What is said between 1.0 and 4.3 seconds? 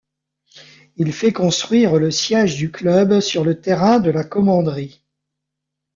fait construire le siège du club sur le terrain de la